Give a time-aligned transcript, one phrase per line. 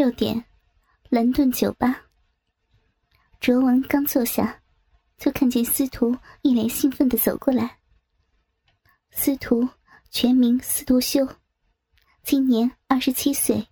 [0.00, 0.42] 六点，
[1.10, 2.06] 蓝顿酒吧。
[3.38, 4.62] 卓文刚坐下，
[5.18, 7.80] 就看见司徒一脸兴奋的走过来。
[9.10, 9.68] 司徒
[10.08, 11.28] 全名司徒修，
[12.22, 13.68] 今年二十七岁，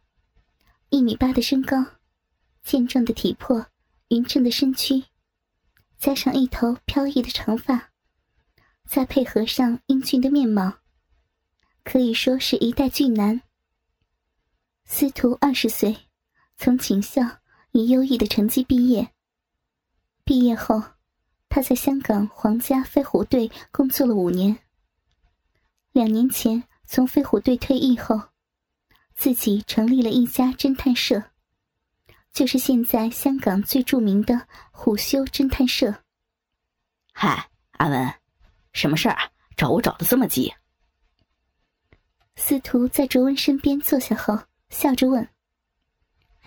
[0.90, 1.82] 一米八的身高，
[2.62, 3.64] 健壮的体魄，
[4.08, 5.02] 匀称的身躯，
[5.96, 7.90] 加上一头飘逸的长发，
[8.86, 10.74] 再配合上英俊的面貌，
[11.84, 13.40] 可以说是一代俊男。
[14.84, 16.07] 司徒二十岁，
[16.58, 17.22] 从警校
[17.70, 19.08] 以优异的成绩毕业。
[20.24, 20.82] 毕业后，
[21.48, 24.58] 他在香港皇家飞虎队工作了五年。
[25.92, 28.20] 两年前从飞虎队退役后，
[29.14, 31.22] 自己成立了一家侦探社，
[32.32, 36.02] 就是现在香港最著名的虎修侦探社。
[37.12, 38.14] 嗨，阿文，
[38.72, 39.30] 什么事儿啊？
[39.56, 40.52] 找我找的这么急？
[42.34, 44.36] 司徒在卓文身边坐下后，
[44.70, 45.26] 笑着问：“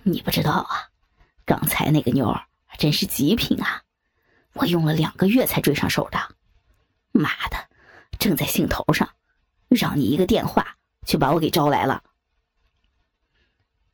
[0.03, 0.89] 你不知道啊，
[1.45, 2.43] 刚才那个妞儿
[2.77, 3.83] 真是极品啊！
[4.53, 6.19] 我用了两个月才追上手的。
[7.11, 7.57] 妈的，
[8.19, 9.09] 正在兴头上。”
[9.71, 10.75] 让你一个电话
[11.07, 12.03] 就把我给招来了。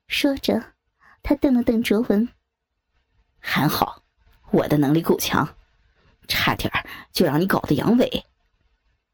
[0.07, 0.73] 说着，
[1.21, 2.27] 他瞪了瞪卓文。
[3.37, 4.01] 还好，
[4.49, 5.47] 我的能力够强，
[6.27, 6.71] 差点
[7.11, 8.23] 就让你搞得阳痿。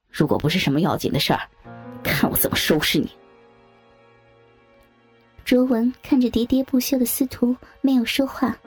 [0.08, 1.50] 如果不是什么要紧的事儿，
[2.02, 3.12] 看我怎么收拾你。
[5.45, 8.58] 卓文看着喋喋不休的司徒，没有说话，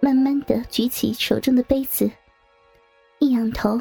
[0.00, 2.10] 慢慢的举起手中的杯子，
[3.18, 3.80] 一仰头，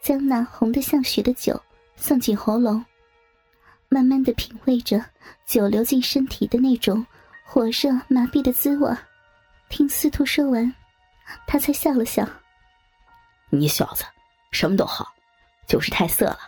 [0.00, 1.60] 将那红的像血的酒。
[1.94, 2.84] 送进喉咙，
[3.88, 5.04] 慢慢的品味着
[5.46, 7.06] 酒流进身体的那种
[7.44, 8.90] 火热麻痹的滋味。
[9.68, 10.74] 听司徒说完，
[11.46, 12.26] 他才笑了笑
[13.50, 14.04] ：“你小子
[14.50, 15.06] 什么都好，
[15.68, 16.38] 就是太色了，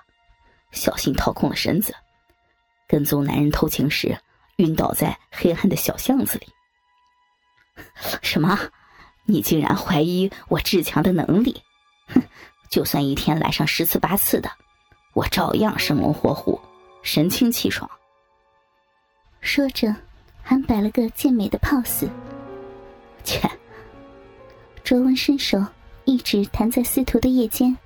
[0.72, 1.94] 小心掏空了身子，
[2.88, 4.18] 跟踪男人偷情时
[4.56, 6.46] 晕倒在黑暗的小巷子里。
[8.22, 8.58] 什么？
[9.26, 11.62] 你竟然怀疑我志强的能力？
[12.08, 12.22] 哼，
[12.68, 14.50] 就算一天来上十次八次的。”
[15.14, 16.60] 我照样生龙活虎，
[17.02, 17.88] 神清气爽。
[19.40, 19.94] 说着，
[20.42, 22.08] 还摆了个健美的 pose。
[23.22, 23.48] 切！
[24.82, 25.64] 卓文伸手
[26.04, 27.76] 一指弹在司徒的腋间，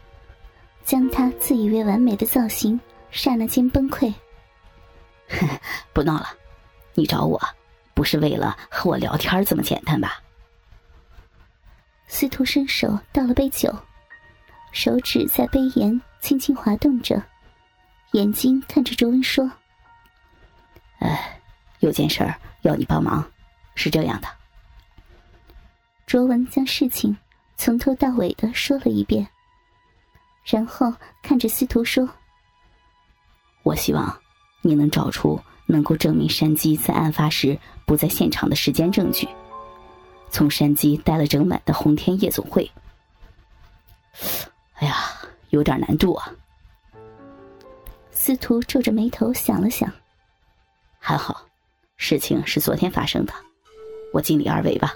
[0.86, 2.80] 将他自以为完美的造型
[3.10, 4.10] 刹那间崩溃。
[5.92, 6.30] 不闹了，
[6.98, 7.40] 你找我
[7.94, 10.20] 不是为了和我聊天这么简单吧？
[12.08, 13.72] 司徒伸手倒了杯酒。
[14.72, 17.22] 手指在杯沿轻轻滑动着，
[18.12, 19.48] 眼睛看着卓文说
[20.98, 21.40] ：“哎，
[21.78, 23.24] 有件事儿要你帮忙，
[23.76, 24.26] 是这样的。”
[26.04, 27.16] 卓文将事情
[27.56, 29.26] 从头到尾的说了一遍，
[30.44, 30.92] 然后
[31.22, 32.08] 看着司徒说
[33.62, 34.20] ：“我希望
[34.62, 37.56] 你能找出能够证明山鸡在案发时
[37.86, 39.28] 不在现场的时间证据，
[40.30, 42.68] 从山鸡带了整晚的红天夜总会。”
[44.80, 44.96] 哎呀，
[45.50, 46.32] 有点难度啊！
[48.10, 49.92] 司徒皱着眉头想了想，
[50.98, 51.46] 还好，
[51.96, 53.32] 事情是昨天发生的，
[54.12, 54.94] 我尽力而为吧。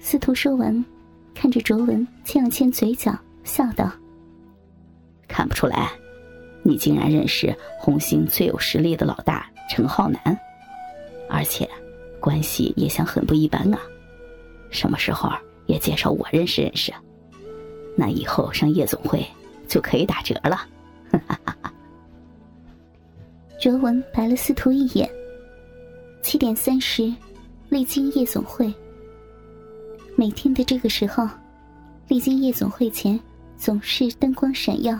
[0.00, 0.84] 司徒说完，
[1.34, 3.90] 看着卓文，牵了牵嘴角，笑道
[5.28, 5.90] ：“看不出来，
[6.64, 10.38] 你竟然认识红星最有实力的老大陈浩南，
[11.28, 11.68] 而且
[12.18, 13.78] 关系也像很不一般啊！
[14.70, 15.30] 什么时候
[15.66, 16.92] 也介绍我认识认识？”
[17.96, 19.24] 那以后上夜总会
[19.68, 20.56] 就可以打折了，
[21.12, 21.72] 哈哈哈哈
[23.60, 25.08] 卓文白了司徒一眼。
[26.22, 27.14] 七点三十，
[27.68, 28.72] 丽晶夜总会。
[30.16, 31.28] 每天的这个时候，
[32.08, 33.20] 丽晶夜总会前
[33.56, 34.98] 总是灯光闪耀，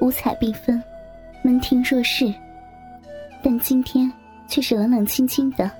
[0.00, 0.82] 五彩缤纷，
[1.44, 2.32] 门庭若市。
[3.42, 4.10] 但今天
[4.48, 5.70] 却是冷冷清清的。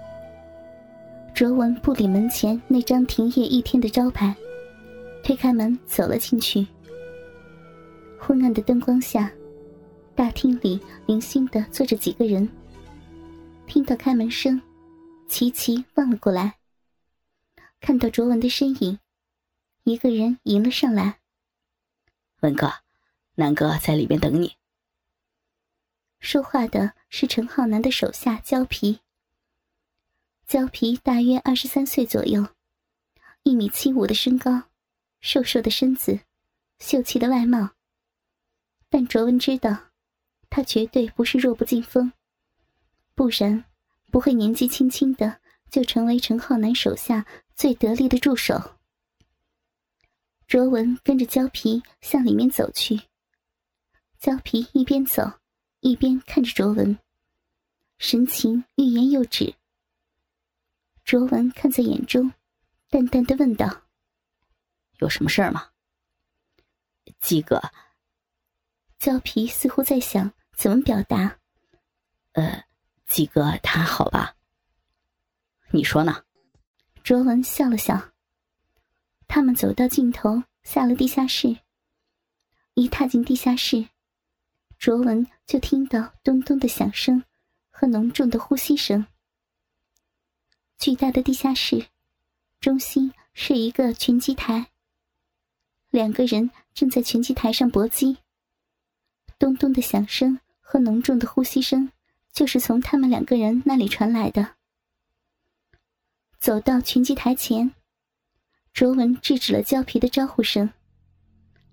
[1.34, 4.36] 卓文不理门前那张停业一天的招牌。
[5.24, 6.66] 推开门走了进去。
[8.20, 9.32] 昏暗的灯光下，
[10.14, 12.46] 大厅里零星的坐着几个人。
[13.66, 14.60] 听到开门声，
[15.26, 16.56] 琪琪望了过来，
[17.80, 18.98] 看到卓文的身影，
[19.84, 21.16] 一个人迎了上来。
[22.42, 22.70] 文哥，
[23.36, 24.52] 南哥在里边等你。
[26.24, 29.00] 说话的是陈浩南的手下焦皮。
[30.46, 32.48] 焦皮大约二十三岁左右，
[33.42, 34.62] 一米七五的身高。
[35.20, 36.20] 瘦瘦的身子，
[36.78, 37.72] 秀气的外貌。
[38.88, 39.90] 但卓文知道，
[40.48, 42.10] 他绝对不是弱不禁风，
[43.14, 43.66] 不然
[44.10, 45.40] 不会年纪轻轻的
[45.70, 48.78] 就成为陈浩南手下最得力的助手。
[50.46, 53.02] 卓文跟着焦皮向里面走去，
[54.18, 55.30] 焦皮一边走
[55.84, 56.98] 一边看着卓文，
[57.98, 59.54] 神情欲言又止。
[61.04, 62.32] 卓文看在眼中，
[62.88, 63.82] 淡淡的问道
[65.00, 65.72] ：“有什么事儿吗？”
[67.20, 67.60] 鸡哥，
[68.98, 71.38] 焦皮似乎在想怎么表达。
[72.32, 72.64] 呃，
[73.06, 74.36] 鸡哥他好吧？
[75.70, 76.24] 你说呢？
[77.02, 78.14] 卓文笑了笑。
[79.28, 81.58] 他们走到尽头，下了地下室。
[82.72, 83.90] 一踏进地下室，
[84.78, 87.22] 卓文就听到咚咚的响声
[87.70, 89.06] 和浓重的呼吸声。
[90.78, 91.86] 巨大的地下室，
[92.60, 94.70] 中心是一个拳击台。
[95.90, 98.18] 两个人正在拳击台上搏击。
[99.38, 101.90] 咚咚的响声和浓重的呼吸声，
[102.32, 104.56] 就是从他们两个人那里传来的。
[106.38, 107.74] 走到拳击台前，
[108.72, 110.70] 卓文制止了胶皮的招呼声。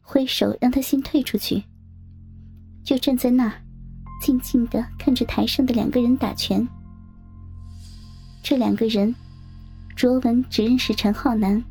[0.02, 1.64] 挥手让他先退出去，
[2.84, 3.61] 就站在那儿，
[4.22, 6.66] 静静的看着台上的两个人打拳。
[8.44, 9.14] 这两个人，
[9.96, 11.62] 卓文只认识陈浩南，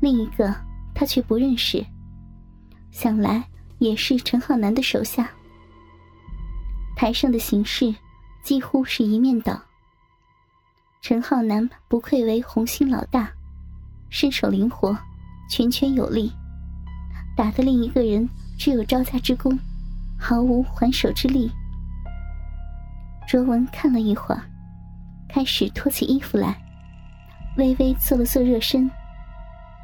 [0.00, 0.52] 另一个
[0.94, 1.84] 他却不认识，
[2.90, 3.44] 想来
[3.78, 5.30] 也是陈浩南的手下。
[6.96, 7.94] 台上的形势
[8.42, 9.60] 几乎是一面倒。
[11.02, 13.30] 陈浩南不愧为红星老大，
[14.08, 14.96] 身手灵活，
[15.50, 16.32] 拳拳有力。
[17.36, 18.26] 打的另一个人
[18.58, 19.58] 只有招架之功，
[20.26, 21.52] 毫无还手之力。
[23.28, 24.40] 卓文看了一会儿，
[25.28, 26.56] 开始脱起衣服来，
[27.58, 28.90] 微微做了做热身，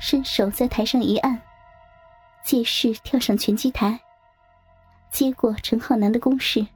[0.00, 1.38] 伸手在台上一按，
[2.42, 4.00] 借势跳上拳击台，
[5.10, 6.66] 接过陈浩南的攻势。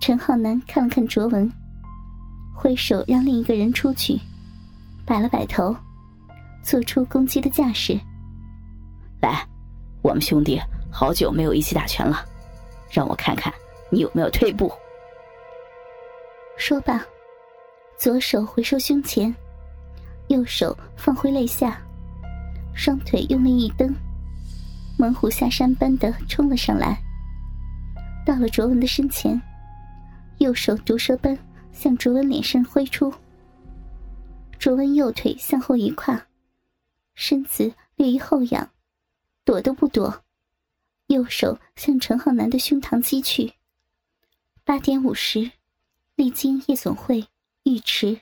[0.00, 1.48] 陈浩南看了看卓文，
[2.52, 4.20] 挥手让另一个人出去，
[5.06, 5.76] 摆了摆头，
[6.64, 7.96] 做出攻击的架势。
[9.20, 9.46] 来，
[10.02, 10.60] 我们兄弟
[10.98, 12.24] 好久没有一起打拳了，
[12.90, 13.52] 让我看看
[13.90, 14.72] 你有没有退步。
[16.56, 17.06] 说罢，
[17.98, 19.32] 左手回收胸前，
[20.28, 21.78] 右手放回肋下，
[22.74, 23.94] 双腿用力一蹬，
[24.98, 26.98] 猛虎下山般的冲了上来，
[28.24, 29.38] 到了卓文的身前，
[30.38, 31.38] 右手毒蛇般
[31.72, 33.12] 向卓文脸上挥出。
[34.58, 36.18] 卓文右腿向后一跨，
[37.14, 38.66] 身子略一后仰。
[39.44, 40.22] 躲都不躲，
[41.06, 43.54] 右手向陈浩南的胸膛击去。
[44.64, 45.52] 八点五十，
[46.14, 47.26] 丽晶夜总会
[47.64, 48.20] 浴池。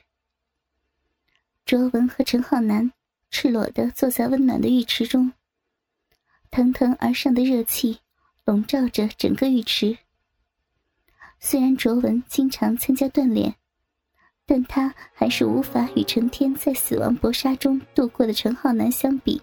[1.65, 2.91] 卓文和陈浩南
[3.31, 5.33] 赤裸的坐在温暖的浴池中，
[6.51, 7.99] 腾腾而上的热气
[8.43, 9.97] 笼罩着整个浴池。
[11.39, 13.55] 虽然卓文经常参加锻炼，
[14.45, 19.41] 但他还是无法与成天在死亡搏杀中度过的陈浩南相比。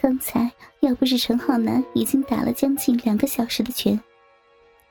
[0.00, 0.50] 刚才
[0.80, 4.00] 要不是陈浩南已经打了将近两个小时的拳，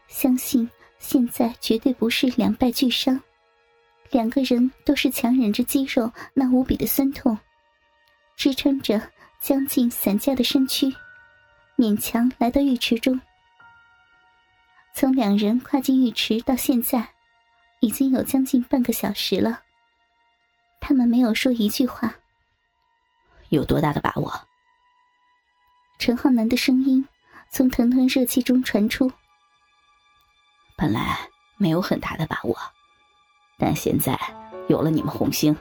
[0.08, 0.70] 相信
[1.00, 3.20] 现在绝对不是两败俱伤。
[4.12, 7.38] 两个人都是强忍着肌肉那无比的酸痛，
[8.36, 9.02] 支撑着
[9.42, 10.94] 将近散架的身躯，
[11.78, 13.20] 勉强来到浴池中。
[14.94, 17.10] 从两人跨进浴池到现在，
[17.82, 19.62] 已经有将近半个小时了。
[20.80, 22.16] 他们没有说一句话。
[23.50, 24.47] 有多大的把握？
[26.00, 27.04] 陈浩南的声音
[27.50, 29.12] 从腾腾热气中传出。
[30.78, 31.18] 本来
[31.58, 32.56] 没有很大的把握，
[33.58, 34.18] 但现在
[34.68, 35.56] 有了你们红星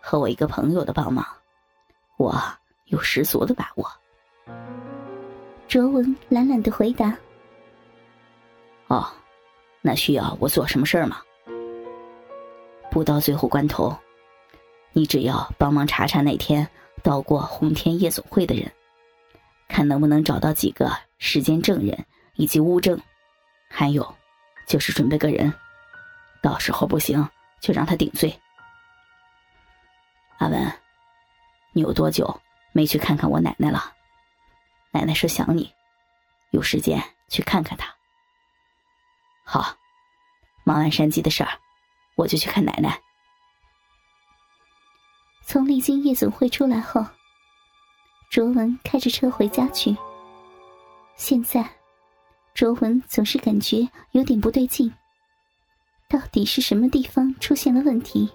[0.00, 1.24] 和我一个朋友的帮忙，
[2.16, 2.34] 我
[2.86, 3.90] 有十足的把握。
[5.68, 7.14] 卓文懒懒的回答
[8.88, 9.06] ：“哦，
[9.82, 11.20] 那需要我做什么事儿吗？
[12.90, 13.94] 不到最后关头，
[14.92, 16.66] 你只要帮忙查查那天
[17.02, 18.72] 到过红天夜总会的人。”
[19.68, 23.00] 看能不能找到几个时间证人以及物证，
[23.68, 24.16] 还有，
[24.66, 25.52] 就是准备个人，
[26.42, 27.28] 到时候不行
[27.60, 28.38] 就让他顶罪。
[30.38, 30.72] 阿文，
[31.72, 32.40] 你有多久
[32.72, 33.92] 没去看看我奶奶了？
[34.90, 35.72] 奶奶说想你，
[36.50, 37.92] 有时间去看看她。
[39.44, 39.76] 好，
[40.64, 41.58] 忙完山鸡的事儿，
[42.16, 43.00] 我就去看奶奶。
[45.46, 47.04] 从丽晶夜总会出来后。
[48.34, 49.96] 卓文开着车回家去。
[51.14, 51.70] 现在，
[52.52, 54.92] 卓文总是感觉有点不对劲。
[56.08, 58.28] 到底是什么地方出现了问题，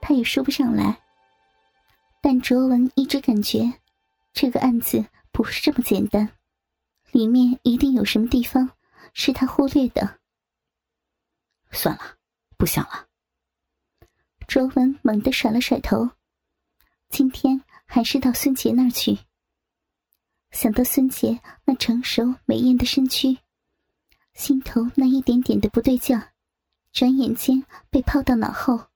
[0.00, 0.98] 他也说不上来。
[2.22, 3.70] 但卓文一直感觉，
[4.32, 6.26] 这个案子不是这么简单，
[7.12, 8.70] 里面一定有什么地方
[9.12, 10.20] 是他忽略的。
[11.70, 12.16] 算了，
[12.56, 13.08] 不想了。
[14.48, 16.08] 卓文猛地甩了甩头，
[17.10, 19.18] 今天还是到孙杰那儿去。
[20.54, 23.36] 想到孙杰那成熟美艳的身躯，
[24.34, 26.16] 心头那一点点的不对劲，
[26.92, 28.86] 转眼间被抛到脑后。